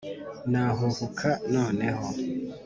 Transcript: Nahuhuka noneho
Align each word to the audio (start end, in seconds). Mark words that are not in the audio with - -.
Nahuhuka 0.51 1.29
noneho 1.53 2.05